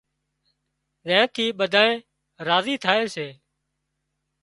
[1.07, 1.99] زين ٿي ٻڌانئين
[2.47, 2.75] راضي
[3.15, 3.27] سي